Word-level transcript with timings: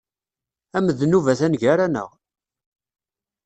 Amednub 0.77 1.25
atan 1.31 1.53
gar-aneɣ. 1.61 2.09